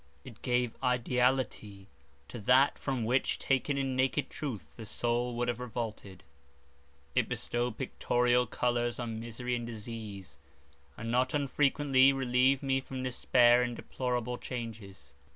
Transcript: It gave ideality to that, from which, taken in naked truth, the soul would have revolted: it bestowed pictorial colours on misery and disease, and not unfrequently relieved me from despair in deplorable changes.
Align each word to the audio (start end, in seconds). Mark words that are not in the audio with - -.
It 0.23 0.41
gave 0.41 0.75
ideality 0.81 1.87
to 2.27 2.39
that, 2.39 2.79
from 2.79 3.05
which, 3.05 3.37
taken 3.37 3.77
in 3.77 3.95
naked 3.95 4.31
truth, 4.31 4.75
the 4.75 4.87
soul 4.87 5.35
would 5.35 5.47
have 5.47 5.59
revolted: 5.59 6.23
it 7.13 7.29
bestowed 7.29 7.77
pictorial 7.77 8.47
colours 8.47 8.97
on 8.97 9.19
misery 9.19 9.53
and 9.55 9.67
disease, 9.67 10.39
and 10.97 11.11
not 11.11 11.35
unfrequently 11.35 12.11
relieved 12.13 12.63
me 12.63 12.81
from 12.81 13.03
despair 13.03 13.61
in 13.61 13.75
deplorable 13.75 14.39
changes. 14.39 15.13